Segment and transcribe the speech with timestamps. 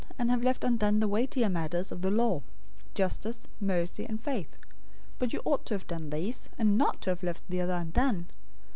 [0.17, 2.41] }and have left undone the weightier matters of the law:
[2.95, 4.55] justice, mercy, and faith.
[5.19, 8.25] But you ought to have done these, and not to have left the other undone.